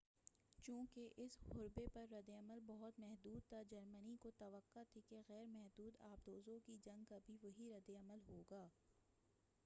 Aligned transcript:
چوںکہ 0.65 1.01
اس 1.17 1.37
حربے 1.47 1.85
پر 1.93 2.05
ردعمل 2.11 2.59
بہت 2.67 2.99
محدود 2.99 3.47
تھا 3.49 3.61
جرمنی 3.71 4.15
کو 4.19 4.31
توقع 4.37 4.83
تھی 4.91 5.01
کہ 5.09 5.21
غیر 5.27 5.45
محدود 5.47 5.97
آبدوزوں 6.03 6.57
کی 6.65 6.77
جنگ 6.85 7.03
کا 7.09 7.17
بھی 7.25 7.37
وہی 7.43 7.69
رد 7.71 7.89
عمل 7.99 8.21
ہوگا 8.27 8.67